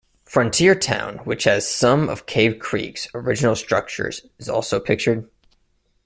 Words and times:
Frontier 0.25 0.73
Town 0.73 1.17
which 1.25 1.43
has 1.43 1.69
some 1.69 2.09
of 2.09 2.25
Cave 2.25 2.57
Creeks 2.57 3.07
original 3.13 3.55
structures 3.55 4.25
is 4.39 4.49
also 4.49 4.79
pictured. 4.79 5.29